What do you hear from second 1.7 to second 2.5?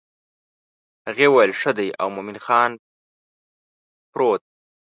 دی او مومن